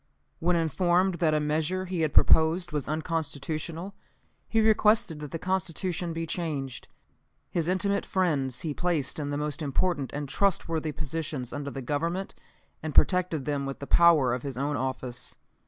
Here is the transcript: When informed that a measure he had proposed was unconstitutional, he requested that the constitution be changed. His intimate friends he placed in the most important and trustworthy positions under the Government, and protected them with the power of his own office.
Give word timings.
When 0.39 0.55
informed 0.55 1.19
that 1.19 1.35
a 1.35 1.39
measure 1.39 1.85
he 1.85 2.01
had 2.01 2.11
proposed 2.11 2.71
was 2.71 2.87
unconstitutional, 2.89 3.93
he 4.49 4.59
requested 4.59 5.19
that 5.19 5.29
the 5.29 5.37
constitution 5.37 6.11
be 6.11 6.25
changed. 6.25 6.87
His 7.51 7.67
intimate 7.67 8.07
friends 8.07 8.61
he 8.61 8.73
placed 8.73 9.19
in 9.19 9.29
the 9.29 9.37
most 9.37 9.61
important 9.61 10.11
and 10.11 10.27
trustworthy 10.27 10.91
positions 10.91 11.53
under 11.53 11.69
the 11.69 11.83
Government, 11.83 12.33
and 12.81 12.95
protected 12.95 13.45
them 13.45 13.67
with 13.67 13.77
the 13.77 13.85
power 13.85 14.33
of 14.33 14.41
his 14.41 14.57
own 14.57 14.75
office. 14.75 15.37